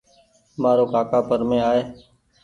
مآ 0.61 0.71
رو 0.77 0.85
ڪآڪآ 0.93 1.19
پرمي 1.29 1.59
آئي 1.69 1.81